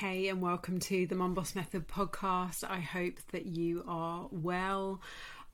[0.00, 2.64] Hey, and welcome to the Mum Boss Method podcast.
[2.64, 5.02] I hope that you are well.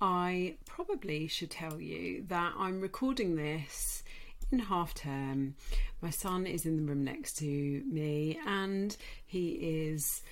[0.00, 4.04] I probably should tell you that I'm recording this
[4.52, 5.56] in half term.
[6.00, 8.96] My son is in the room next to me and
[9.26, 9.48] he
[9.88, 10.22] is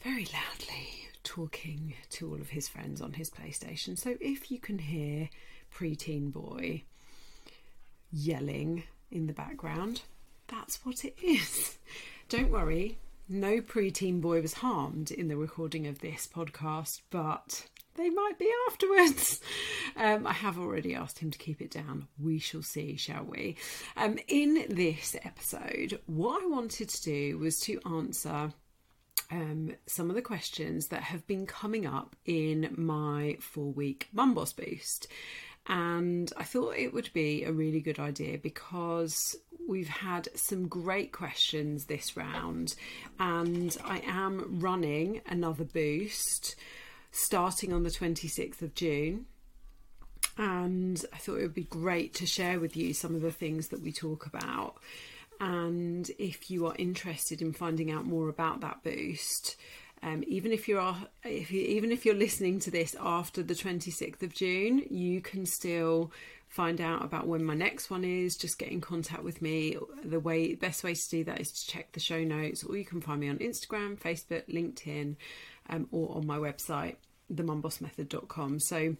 [0.00, 3.96] very loudly talking to all of his friends on his PlayStation.
[3.96, 5.28] So if you can hear
[5.72, 6.82] preteen boy
[8.10, 8.82] yelling
[9.12, 10.02] in the background,
[10.48, 11.78] that's what it is.
[12.28, 12.98] Don't worry,
[13.28, 18.50] no preteen boy was harmed in the recording of this podcast, but they might be
[18.68, 19.40] afterwards.
[19.96, 22.06] Um, I have already asked him to keep it down.
[22.20, 23.56] We shall see, shall we?
[23.96, 28.52] Um, in this episode, what I wanted to do was to answer
[29.32, 34.34] um, some of the questions that have been coming up in my four week Mum
[34.34, 35.08] Boss Boost.
[35.68, 39.36] And I thought it would be a really good idea because
[39.68, 42.74] we've had some great questions this round,
[43.20, 46.56] and I am running another boost
[47.10, 49.26] starting on the 26th of June.
[50.38, 53.68] And I thought it would be great to share with you some of the things
[53.68, 54.76] that we talk about.
[55.40, 59.56] And if you are interested in finding out more about that boost,
[60.02, 64.22] um, even if you're if you, even if you're listening to this after the 26th
[64.22, 66.12] of June, you can still
[66.48, 68.36] find out about when my next one is.
[68.36, 69.76] Just get in contact with me.
[70.04, 72.84] The way best way to do that is to check the show notes, or you
[72.84, 75.16] can find me on Instagram, Facebook, LinkedIn,
[75.68, 76.96] um, or on my website,
[77.32, 78.60] themumbossmethod.com.
[78.60, 78.96] So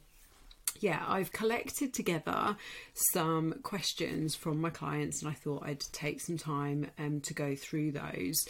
[0.81, 2.57] yeah, I've collected together
[2.93, 7.55] some questions from my clients, and I thought I'd take some time um, to go
[7.55, 8.47] through those.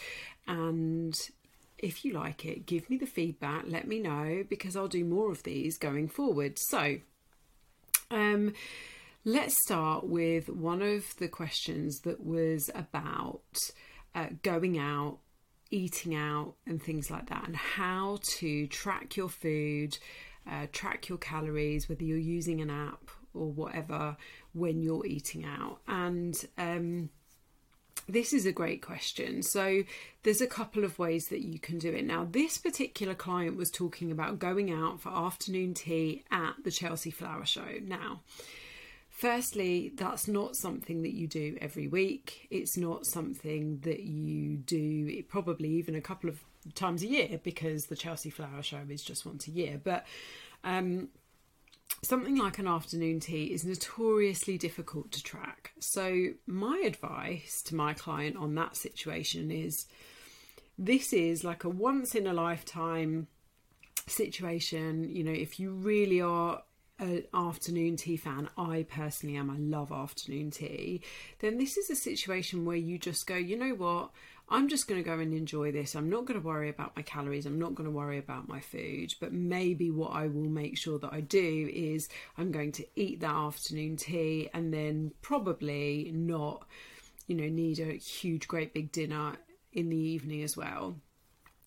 [0.47, 1.15] And
[1.79, 5.31] if you like it, give me the feedback, let me know because I'll do more
[5.31, 6.59] of these going forward.
[6.59, 6.99] So,
[8.11, 8.53] um,
[9.25, 13.43] let's start with one of the questions that was about
[14.15, 15.19] uh, going out,
[15.71, 19.99] eating out, and things like that, and how to track your food,
[20.51, 24.17] uh, track your calories, whether you're using an app or whatever
[24.53, 25.81] when you're eating out.
[25.87, 27.11] And um,
[28.09, 29.43] this is a great question.
[29.43, 29.83] So,
[30.23, 32.05] there's a couple of ways that you can do it.
[32.05, 37.11] Now, this particular client was talking about going out for afternoon tea at the Chelsea
[37.11, 37.79] Flower Show.
[37.83, 38.21] Now,
[39.11, 42.47] firstly, that's not something that you do every week.
[42.51, 46.41] It's not something that you do probably even a couple of
[46.75, 49.81] times a year because the Chelsea Flower Show is just once a year.
[49.83, 50.07] But
[50.65, 51.09] um,
[52.03, 55.73] something like an afternoon tea is notoriously difficult to track.
[55.81, 59.87] So, my advice to my client on that situation is
[60.79, 63.27] this is like a once in a lifetime
[64.07, 65.09] situation.
[65.09, 66.63] You know, if you really are
[66.99, 71.03] an afternoon tea fan, I personally am, I love afternoon tea,
[71.39, 74.11] then this is a situation where you just go, you know what,
[74.51, 75.95] I'm just going to go and enjoy this.
[75.95, 77.45] I'm not going to worry about my calories.
[77.45, 79.15] I'm not going to worry about my food.
[79.21, 83.21] But maybe what I will make sure that I do is I'm going to eat
[83.21, 86.67] that afternoon tea and then probably not,
[87.27, 89.35] you know, need a huge, great big dinner
[89.73, 90.97] in the evening as well.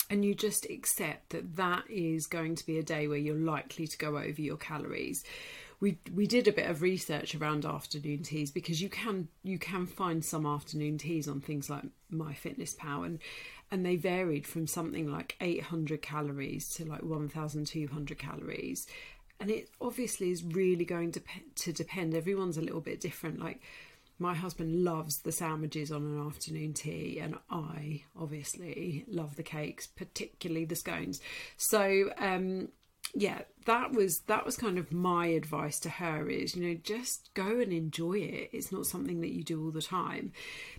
[0.10, 3.88] And you just accept that that is going to be a day where you're likely
[3.88, 5.24] to go over your calories
[5.82, 9.88] we we did a bit of research around afternoon teas because you can you can
[9.88, 11.84] find some afternoon teas on things like
[12.14, 13.20] MyFitnessPal and
[13.72, 18.86] and they varied from something like 800 calories to like 1200 calories.
[19.40, 21.22] And it obviously is really going to
[21.56, 22.14] to depend.
[22.14, 23.40] Everyone's a little bit different.
[23.40, 23.60] Like
[24.20, 29.88] my husband loves the sandwiches on an afternoon tea and i obviously love the cakes
[29.88, 31.22] particularly the scones.
[31.58, 32.68] So um
[33.14, 37.30] yeah that was that was kind of my advice to her is you know just
[37.34, 40.32] go and enjoy it it's not something that you do all the time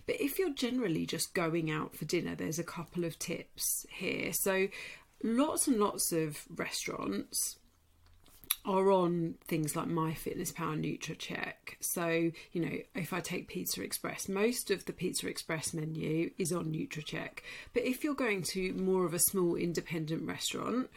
[0.05, 4.33] but if you're generally just going out for dinner there's a couple of tips here
[4.33, 4.67] so
[5.23, 7.57] lots and lots of restaurants
[8.65, 11.53] are on things like my Fitness MyFitnessPal NutraCheck.
[11.81, 16.53] So, you know, if I take Pizza Express, most of the Pizza Express menu is
[16.53, 17.39] on NutraCheck.
[17.73, 20.89] But if you're going to more of a small independent restaurant,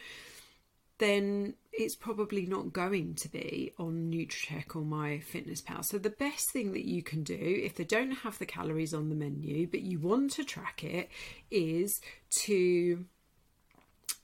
[0.99, 5.85] then it's probably not going to be on NutraCheck or my MyFitnessPal.
[5.85, 9.09] So the best thing that you can do if they don't have the calories on
[9.09, 11.09] the menu, but you want to track it,
[11.51, 12.01] is
[12.45, 13.05] to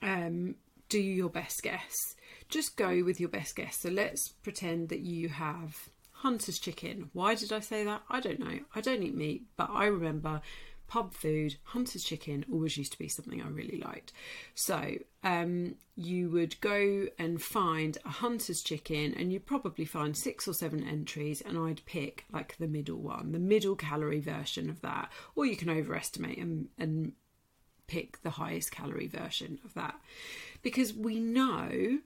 [0.02, 0.56] um,
[0.88, 1.94] do your best guess.
[2.48, 3.80] Just go with your best guess.
[3.80, 7.10] So let's pretend that you have Hunter's chicken.
[7.12, 8.02] Why did I say that?
[8.08, 8.60] I don't know.
[8.74, 10.40] I don't eat meat, but I remember
[10.86, 14.12] pub food, Hunter's chicken always used to be something I really liked.
[14.54, 20.46] So um, you would go and find a Hunter's chicken, and you'd probably find six
[20.46, 24.80] or seven entries, and I'd pick like the middle one, the middle calorie version of
[24.82, 27.12] that, or you can overestimate and, and
[27.86, 29.94] pick the highest calorie version of that
[30.62, 31.98] because we know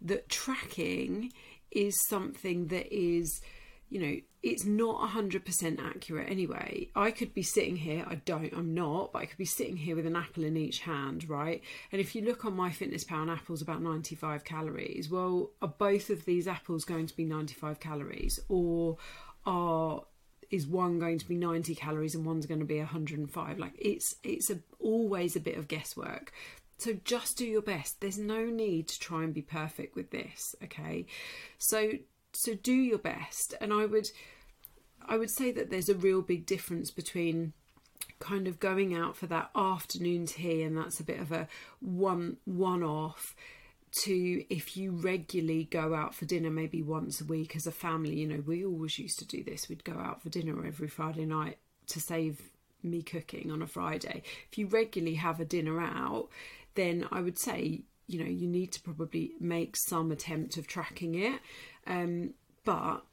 [0.00, 1.32] that tracking
[1.70, 3.40] is something that is
[3.88, 6.90] you know it's not 100% accurate anyway.
[6.94, 9.96] I could be sitting here i don't i'm not but i could be sitting here
[9.96, 11.62] with an apple in each hand right?
[11.92, 16.24] And if you look on MyFitnessPal an apple's about 95 calories well are both of
[16.24, 18.38] these apples going to be 95 calories?
[18.48, 18.98] Or
[19.46, 20.02] are
[20.50, 24.14] is one going to be 90 calories and one's going to be 105 like it's
[24.22, 26.32] it's a, always a bit of guesswork.
[26.78, 28.00] So just do your best.
[28.00, 31.06] There's no need to try and be perfect with this okay?
[31.58, 31.92] So
[32.36, 33.54] so do your best.
[33.60, 34.08] And i would
[35.06, 37.52] i would say that there's a real big difference between
[38.20, 41.46] kind of going out for that afternoon tea and that's a bit of a
[41.80, 43.34] one one off
[43.92, 48.16] to if you regularly go out for dinner maybe once a week as a family.
[48.16, 49.68] You know we always used to do this.
[49.68, 51.58] We'd go out for dinner every friday night
[51.88, 52.40] to save
[52.82, 54.22] me cooking on a friday.
[54.50, 56.28] If you regularly have a dinner out
[56.74, 61.14] then i would say you know you need to probably make some attempt of tracking
[61.14, 61.40] it
[61.86, 62.34] um,
[62.64, 63.04] but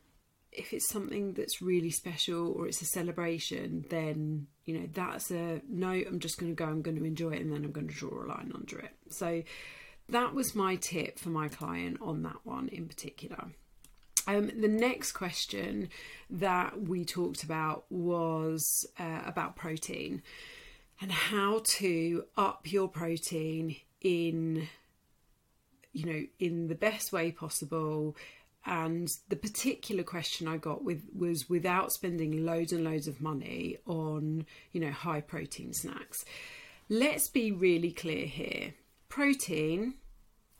[0.51, 5.61] if it's something that's really special or it's a celebration then you know that's a
[5.69, 7.87] no i'm just going to go i'm going to enjoy it and then i'm going
[7.87, 9.41] to draw a line under it so
[10.11, 13.47] that was my tip for my client on that one in particular.
[14.27, 15.89] Um, the next question
[16.29, 20.21] that we talked about was uh, about protein
[20.99, 24.67] and how to up your protein in
[25.93, 28.15] you know in the best way possible
[28.65, 33.77] and the particular question I got with was without spending loads and loads of money
[33.85, 36.23] on you know high protein snacks.
[36.89, 38.73] Let's be really clear here.
[39.09, 39.95] Protein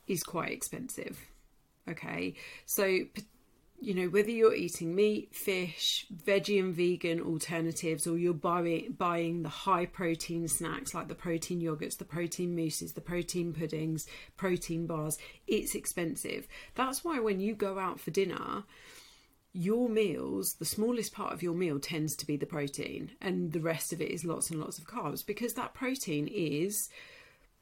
[0.06, 1.18] is quite expensive.
[1.88, 2.34] Okay,
[2.66, 3.00] so
[3.82, 9.42] you know whether you're eating meat, fish, veggie and vegan alternatives, or you're buying buying
[9.42, 14.06] the high protein snacks like the protein yogurts, the protein mousses, the protein puddings,
[14.36, 15.18] protein bars,
[15.48, 16.46] it's expensive.
[16.76, 18.62] That's why when you go out for dinner,
[19.52, 23.60] your meals, the smallest part of your meal tends to be the protein, and the
[23.60, 26.88] rest of it is lots and lots of carbs because that protein is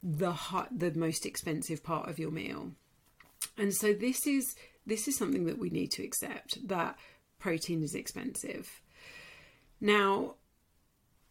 [0.02, 0.34] the
[0.70, 2.72] the most expensive part of your meal.
[3.56, 4.54] And so this is
[4.90, 6.98] this is something that we need to accept that
[7.38, 8.82] protein is expensive.
[9.80, 10.34] Now,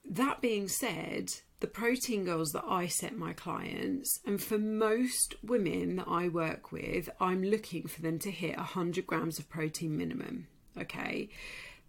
[0.09, 5.97] that being said, the protein goals that I set my clients, and for most women
[5.97, 10.47] that I work with, I'm looking for them to hit 100 grams of protein minimum.
[10.77, 11.29] Okay,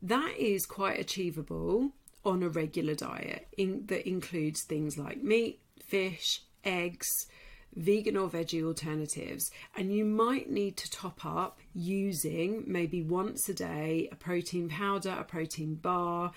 [0.03, 1.93] that is quite achievable
[2.25, 7.27] on a regular diet in, that includes things like meat, fish, eggs,
[7.75, 13.55] vegan or veggie alternatives, and you might need to top up using maybe once a
[13.55, 16.33] day a protein powder, a protein bar,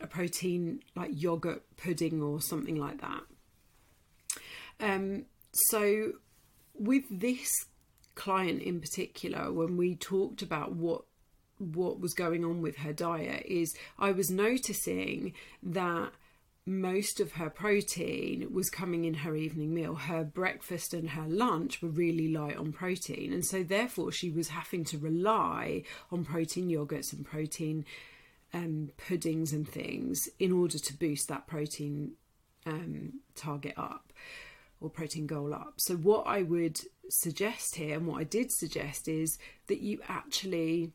[0.00, 3.22] a protein like yogurt pudding or something like that.
[4.80, 6.12] Um, so,
[6.74, 7.50] with this
[8.14, 11.02] client in particular, when we talked about what
[11.58, 16.10] what was going on with her diet, is I was noticing that
[16.66, 19.94] most of her protein was coming in her evening meal.
[19.94, 24.48] Her breakfast and her lunch were really light on protein, and so therefore she was
[24.48, 27.84] having to rely on protein yogurts and protein
[28.54, 32.12] um, puddings and things in order to boost that protein
[32.66, 34.12] um, target up
[34.80, 35.74] or protein goal up.
[35.76, 36.80] So, what I would
[37.10, 40.92] suggest here, and what I did suggest, is that you actually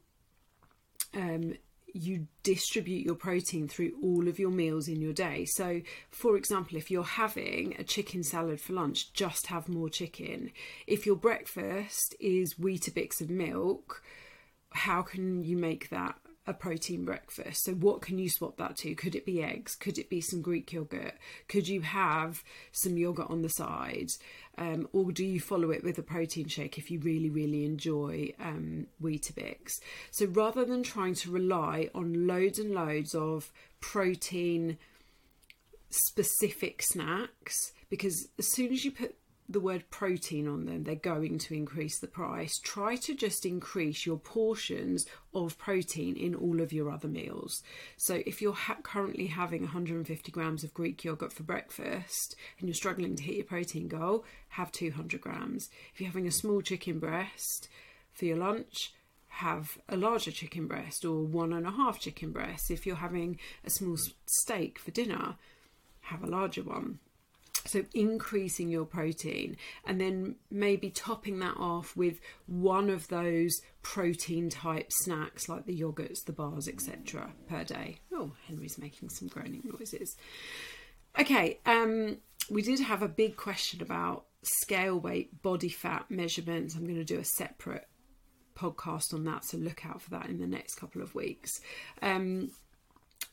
[1.14, 1.54] um,
[1.94, 5.46] you distribute your protein through all of your meals in your day.
[5.46, 5.82] So,
[6.12, 10.52] for example, if you're having a chicken salad for lunch, just have more chicken.
[10.88, 14.04] If your breakfast is Weetabix of milk,
[14.72, 16.16] how can you make that
[16.50, 17.64] a protein breakfast.
[17.64, 18.96] So, what can you swap that to?
[18.96, 19.76] Could it be eggs?
[19.76, 21.14] Could it be some Greek yogurt?
[21.48, 24.10] Could you have some yogurt on the side?
[24.58, 28.34] Um, or do you follow it with a protein shake if you really, really enjoy
[28.40, 29.80] um, Weetabix?
[30.10, 34.80] So, rather than trying to rely on loads and loads of protein
[35.92, 39.16] specific snacks, because as soon as you put
[39.50, 42.60] the word protein on them, they're going to increase the price.
[42.60, 47.64] Try to just increase your portions of protein in all of your other meals.
[47.98, 52.76] So, if you're ha- currently having 150 grams of Greek yogurt for breakfast and you're
[52.76, 55.70] struggling to hit your protein goal, have 200 grams.
[55.94, 57.68] If you're having a small chicken breast
[58.14, 58.94] for your lunch,
[59.30, 62.70] have a larger chicken breast or one and a half chicken breasts.
[62.70, 65.36] If you're having a small steak for dinner,
[66.02, 67.00] have a larger one.
[67.70, 74.50] So, increasing your protein and then maybe topping that off with one of those protein
[74.50, 77.32] type snacks like the yogurts, the bars, etc.
[77.48, 78.00] per day.
[78.14, 80.16] Oh, Henry's making some groaning noises.
[81.20, 82.18] Okay, um,
[82.50, 86.76] we did have a big question about scale weight, body fat measurements.
[86.76, 87.88] I'm going to do a separate
[88.56, 91.62] podcast on that, so look out for that in the next couple of weeks.
[92.02, 92.52] Um,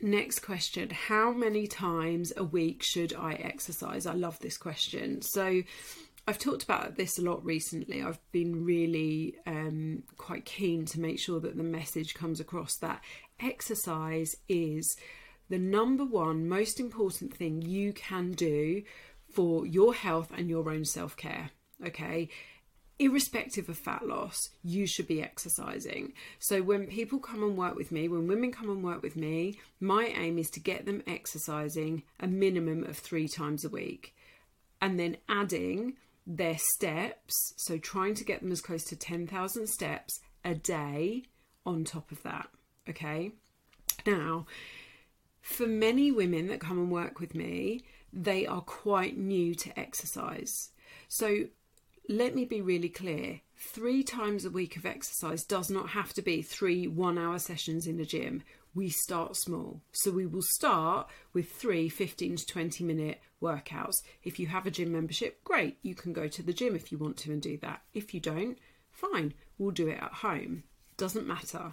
[0.00, 4.06] next question How many times a week should I exercise?
[4.06, 5.22] I love this question.
[5.22, 5.62] So,
[6.28, 8.02] I've talked about this a lot recently.
[8.02, 13.00] I've been really um, quite keen to make sure that the message comes across that
[13.38, 14.96] exercise is
[15.48, 18.82] the number one most important thing you can do
[19.32, 21.50] for your health and your own self care.
[21.84, 22.28] Okay.
[22.98, 26.14] Irrespective of fat loss, you should be exercising.
[26.38, 29.58] So, when people come and work with me, when women come and work with me,
[29.80, 34.14] my aim is to get them exercising a minimum of three times a week
[34.80, 35.94] and then adding
[36.26, 37.34] their steps.
[37.56, 41.24] So, trying to get them as close to 10,000 steps a day
[41.66, 42.48] on top of that.
[42.88, 43.32] Okay.
[44.06, 44.46] Now,
[45.42, 50.70] for many women that come and work with me, they are quite new to exercise.
[51.08, 51.46] So
[52.08, 56.22] let me be really clear three times a week of exercise does not have to
[56.22, 58.42] be three one hour sessions in a gym.
[58.74, 59.80] We start small.
[59.92, 64.02] So we will start with three 15 to 20 minute workouts.
[64.22, 66.98] If you have a gym membership, great, you can go to the gym if you
[66.98, 67.82] want to and do that.
[67.94, 68.58] If you don't,
[68.90, 70.64] fine, we'll do it at home.
[70.96, 71.72] Doesn't matter.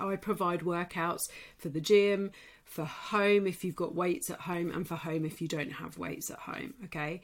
[0.00, 2.30] I provide workouts for the gym,
[2.64, 5.98] for home if you've got weights at home, and for home if you don't have
[5.98, 6.74] weights at home.
[6.84, 7.22] Okay.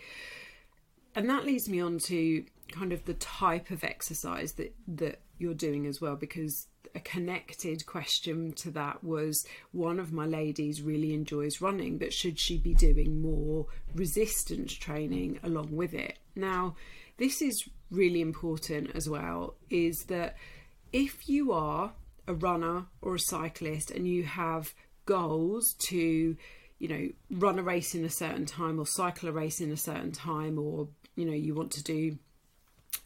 [1.15, 5.55] And that leads me on to kind of the type of exercise that, that you're
[5.55, 11.13] doing as well, because a connected question to that was one of my ladies really
[11.13, 16.19] enjoys running, but should she be doing more resistance training along with it?
[16.37, 16.77] Now,
[17.17, 20.37] this is really important as well, is that
[20.93, 21.93] if you are
[22.27, 24.73] a runner or a cyclist and you have
[25.07, 26.37] goals to
[26.79, 29.77] you know run a race in a certain time or cycle a race in a
[29.77, 32.19] certain time or you know you want to do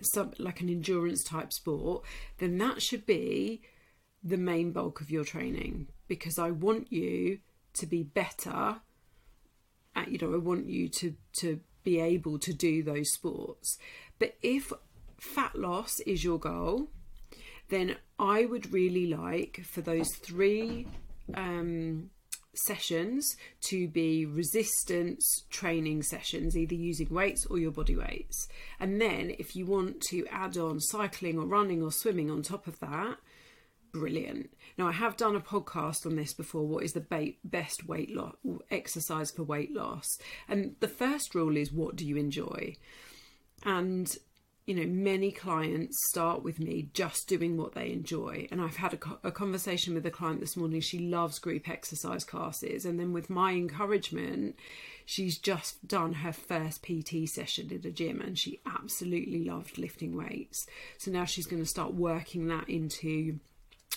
[0.01, 2.05] some like an endurance type sport
[2.39, 3.61] then that should be
[4.23, 5.89] the main bulk of your training.
[6.07, 7.39] Because I want you
[7.75, 8.81] to be better
[9.95, 13.79] at you know I want you to to be able to do those sports.
[14.19, 14.73] But if
[15.19, 16.91] fat loss is your goal
[17.71, 20.87] then I would really like for those three
[21.35, 22.09] um,
[22.55, 28.49] sessions to be resistance training sessions, either using weights or your body weights.
[28.81, 32.67] And then if you want to add on cycling or running or swimming on top
[32.67, 33.19] of that,
[33.93, 34.51] brilliant.
[34.77, 38.35] Now, I have done a podcast on this before what is the best weight loss
[38.71, 40.19] exercise for weight loss?
[40.49, 42.77] And the first rule is what do you enjoy?
[43.65, 44.15] And
[44.69, 48.47] you know, many clients start with me just doing what they enjoy.
[48.51, 50.83] And I've had a, a, conversation with a client this morning.
[50.83, 52.85] She loves group exercise classes.
[52.85, 54.57] And then with my encouragement,
[55.07, 60.15] she's just done her first PT session at a gym and she absolutely loved lifting
[60.15, 60.67] weights.
[60.99, 63.41] So now she's going to start working that into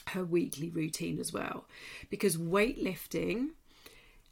[0.07, 1.65] her weekly routine as well.
[2.09, 3.49] Because weightlifting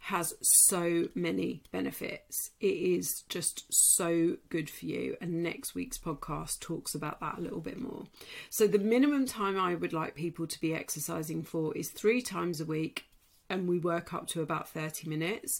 [0.03, 2.51] has so many benefits.
[2.59, 5.17] It is just so good for you.
[5.19, 8.05] And next week's podcast talks about that a little bit more.
[8.49, 12.61] So, the minimum time I would like people to be exercising for is three times
[12.61, 13.05] a week,
[13.49, 15.59] and we work up to about 30 minutes.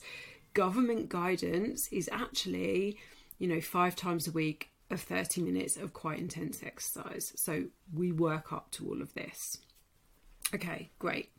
[0.53, 2.97] Government guidance is actually,
[3.37, 7.33] you know, five times a week of 30 minutes of quite intense exercise.
[7.35, 9.57] So, we work up to all of this.
[10.55, 11.29] Okay, great.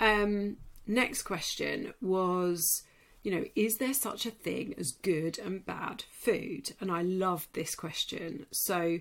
[0.00, 0.56] Um,
[0.88, 2.82] Next question was,
[3.22, 6.72] you know, is there such a thing as good and bad food?
[6.80, 8.46] And I love this question.
[8.50, 8.98] So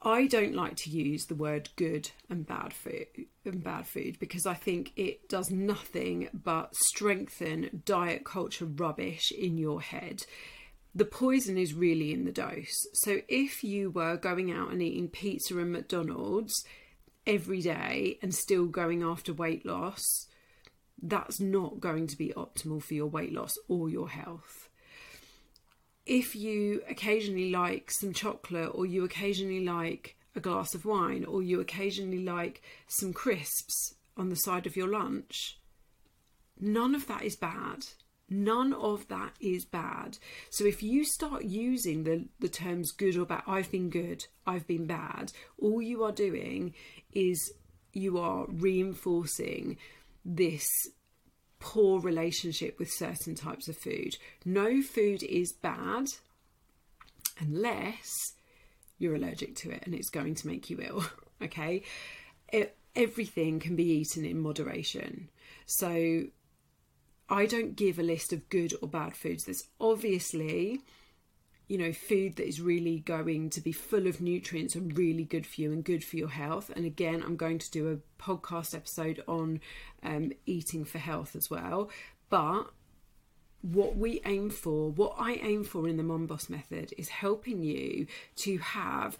[0.00, 3.06] I don't like to use the word good and bad food
[3.44, 9.58] and bad food because I think it does nothing but strengthen diet culture rubbish in
[9.58, 10.22] your head.
[10.94, 12.86] The poison is really in the dose.
[12.92, 16.64] So if you were going out and eating pizza and McDonald's
[17.26, 20.28] every day and still going after weight loss,
[21.02, 24.68] that's not going to be optimal for your weight loss or your health.
[26.06, 31.42] If you occasionally like some chocolate, or you occasionally like a glass of wine, or
[31.42, 35.58] you occasionally like some crisps on the side of your lunch,
[36.60, 37.86] none of that is bad.
[38.28, 40.16] None of that is bad.
[40.50, 44.66] So if you start using the, the terms good or bad, I've been good, I've
[44.66, 46.74] been bad, all you are doing
[47.12, 47.52] is
[47.92, 49.76] you are reinforcing
[50.24, 50.68] this
[51.58, 54.16] poor relationship with certain types of food.
[54.44, 56.06] No food is bad
[57.38, 58.32] unless
[58.98, 61.04] you're allergic to it and it's going to make you ill.
[61.42, 61.82] okay,
[62.52, 65.28] it, everything can be eaten in moderation.
[65.66, 66.24] So
[67.28, 69.44] I don't give a list of good or bad foods.
[69.44, 70.80] There's obviously,
[71.68, 75.46] you know, food that is really going to be full of nutrients and really good
[75.46, 76.70] for you and good for your health.
[76.74, 79.60] And again, I'm going to do a podcast episode on
[80.02, 81.90] um, eating for health as well.
[82.28, 82.64] But
[83.62, 87.62] what we aim for, what I aim for in the Mum Boss method, is helping
[87.62, 89.18] you to have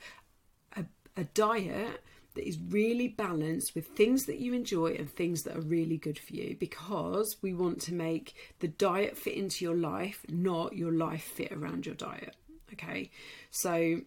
[0.77, 0.85] a,
[1.17, 2.03] a diet
[2.35, 6.19] that is really balanced with things that you enjoy and things that are really good
[6.19, 10.93] for you because we want to make the diet fit into your life, not your
[10.93, 12.37] life fit around your diet.
[12.73, 13.11] Okay,
[13.51, 14.01] so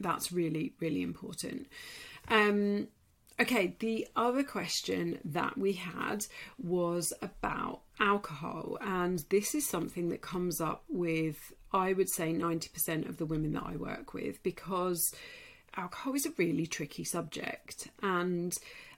[0.00, 1.68] that's really, really important.
[2.28, 2.88] Um,
[3.40, 6.26] okay, the other question that we had
[6.58, 13.08] was about alcohol, and this is something that comes up with, I would say, 90%
[13.08, 15.14] of the women that I work with because
[15.76, 17.88] alcohol is a really tricky subject.
[18.02, 18.56] And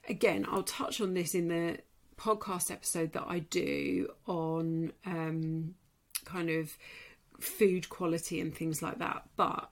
[0.09, 1.79] again, I'll touch on this in the
[2.17, 5.75] podcast episode that I do on um,
[6.23, 6.77] kind of
[7.39, 9.23] food quality and things like that.
[9.35, 9.69] But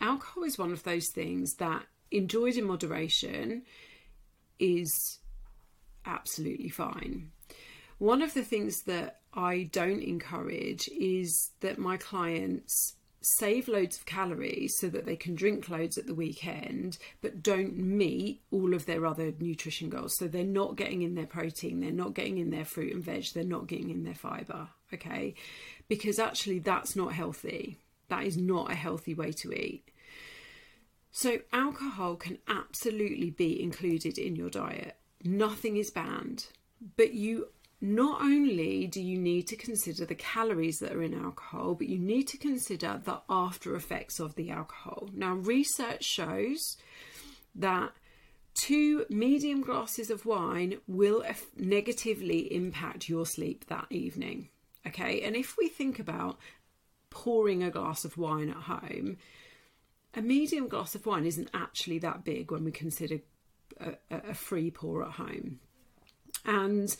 [0.00, 3.62] alcohol is one of those things that, enjoyed in moderation,
[4.58, 5.18] is
[6.06, 7.30] absolutely fine.
[7.98, 12.94] One of the things that I don't encourage is that my clients
[13.38, 17.76] save loads of calories so that they can drink loads at the weekend, but don't
[17.76, 20.14] meet all of their other nutrition goals.
[20.18, 23.26] So they're not getting in their protein, they're not getting in their fruit and veg,
[23.34, 25.34] they're not getting in their fibre, okay?
[25.88, 27.78] Because actually, that's not healthy.
[28.08, 29.84] That is not a healthy way to eat.
[31.10, 34.96] So, alcohol can absolutely be included in your diet.
[35.22, 36.46] Nothing is banned,
[36.96, 37.48] but you
[37.84, 41.98] not only do you need to consider the calories that are in alcohol, but you
[41.98, 45.10] need to consider the after effects of the alcohol.
[45.12, 46.78] Now, research shows
[47.54, 47.92] that
[48.54, 51.22] two medium glasses of wine will
[51.58, 54.48] negatively impact your sleep that evening.
[54.86, 56.38] Okay, and if we think about
[57.10, 59.18] pouring a glass of wine at home,
[60.14, 63.18] a medium glass of wine isn't actually that big when we consider
[63.78, 65.60] a, a free pour at home.
[66.46, 66.96] And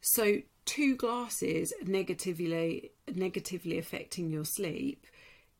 [0.00, 5.06] so two glasses negatively negatively affecting your sleep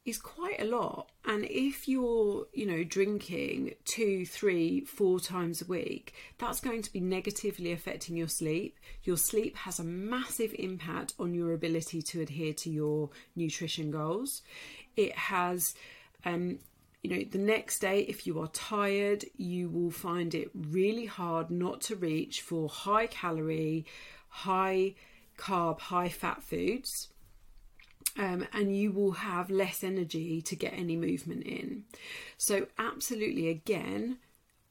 [0.04, 1.10] is quite a lot.
[1.26, 6.92] And if you're, you know, drinking two, three, four times a week, that's going to
[6.92, 8.78] be negatively affecting your sleep.
[9.04, 14.42] Your sleep has a massive impact on your ability to adhere to your nutrition goals.
[14.96, 15.74] It has,
[16.24, 16.60] um,
[17.02, 21.50] you know, the next day, if you are tired, you will find it really hard
[21.50, 23.84] not to reach for high calorie,
[24.30, 24.94] high
[25.36, 27.08] carb, high fat foods.
[28.18, 31.84] Um, and you will have less energy to get any movement in.
[32.38, 34.18] So, absolutely, again,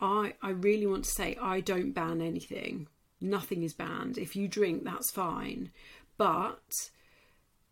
[0.01, 2.87] I, I really want to say I don't ban anything.
[3.21, 4.17] Nothing is banned.
[4.17, 5.71] If you drink, that's fine.
[6.17, 6.89] But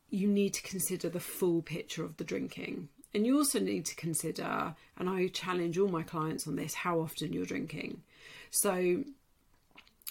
[0.09, 2.89] you need to consider the full picture of the drinking.
[3.13, 6.99] And you also need to consider, and I challenge all my clients on this, how
[6.99, 8.03] often you're drinking.
[8.51, 9.03] So,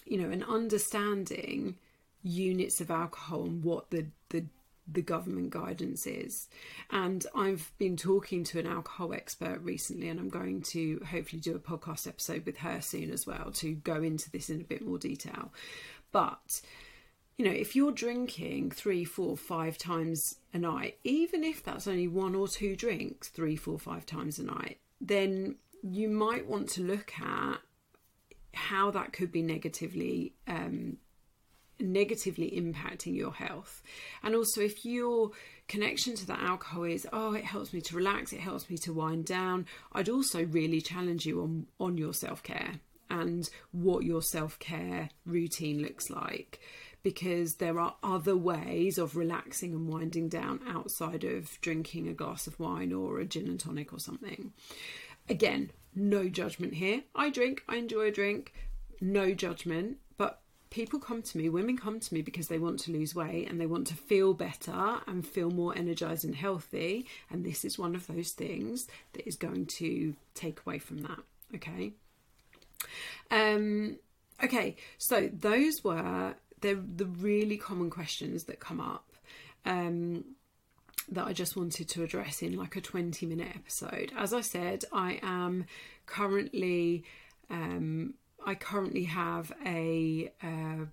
[0.07, 1.77] you know, an understanding
[2.23, 4.45] units of alcohol and what the the
[4.91, 6.49] the government guidance is.
[6.91, 11.57] And I've been talking to an alcohol expert recently, and I'm going to hopefully do
[11.57, 14.87] a podcast episode with her soon as well to go into this in a bit
[14.87, 15.53] more detail.
[16.13, 16.61] But
[17.37, 22.09] you know, if you're drinking three, four, five times a night, even if that's only
[22.09, 26.83] one or two drinks, three, four, five times a night, then you might want to
[26.83, 27.59] look at
[28.57, 30.97] how that could be negatively um,
[31.79, 33.83] negatively impacting your health.
[34.23, 35.31] And also, if your
[35.69, 38.93] connection to that alcohol is, oh, it helps me to relax, it helps me to
[38.93, 44.23] wind down, I'd also really challenge you on, on your self care and what your
[44.23, 46.61] self care routine looks like.
[47.03, 52.49] Because there are other ways of relaxing and winding down outside of drinking a glass
[52.49, 54.53] of wine or a gin and tonic or something.
[55.29, 57.03] Again, no judgment here.
[57.15, 58.53] I drink, I enjoy a drink,
[59.01, 59.97] no judgment.
[60.17, 63.49] But people come to me, women come to me because they want to lose weight
[63.49, 67.07] and they want to feel better and feel more energized and healthy.
[67.31, 71.21] And this is one of those things that is going to take away from that.
[71.55, 71.93] Okay.
[73.31, 73.99] Um,
[74.43, 79.13] okay, so those were the the really common questions that come up.
[79.65, 80.25] Um,
[81.09, 84.13] that I just wanted to address in like a 20 minute episode.
[84.17, 85.67] As I said, I am
[86.07, 87.05] currently
[87.51, 88.15] um,
[88.45, 90.87] I currently have a uh,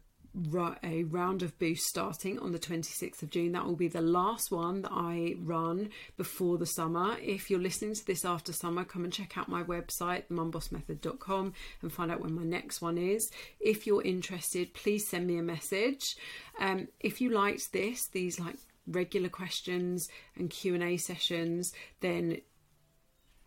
[0.84, 3.52] a round of boost starting on the 26th of June.
[3.52, 7.16] That will be the last one that I run before the summer.
[7.22, 11.94] If you're listening to this after summer, come and check out my website, mumbossmethod.com, and
[11.94, 13.30] find out when my next one is.
[13.60, 16.16] If you're interested, please send me a message.
[16.60, 22.38] Um, if you liked this, these like regular questions and Q&A sessions, then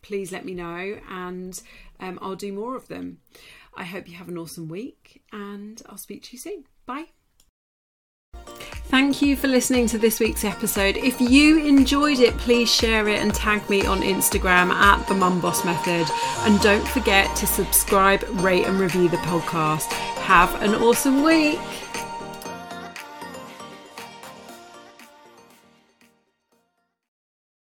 [0.03, 1.61] please let me know and
[2.01, 3.19] um, I'll do more of them.
[3.77, 6.65] I hope you have an awesome week and I'll speak to you soon.
[6.87, 7.07] Bye.
[8.89, 10.97] Thank you for listening to this week's episode.
[10.97, 15.41] If you enjoyed it, please share it and tag me on Instagram at the Mum
[15.41, 16.07] Boss Method.
[16.47, 19.93] And don't forget to subscribe, rate, and review the podcast.
[20.23, 21.59] Have an awesome week.